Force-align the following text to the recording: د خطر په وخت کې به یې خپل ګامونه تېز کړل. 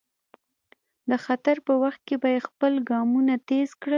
د 1.09 1.11
خطر 1.25 1.57
په 1.67 1.73
وخت 1.83 2.01
کې 2.07 2.15
به 2.21 2.27
یې 2.33 2.39
خپل 2.47 2.73
ګامونه 2.89 3.33
تېز 3.49 3.69
کړل. 3.81 3.89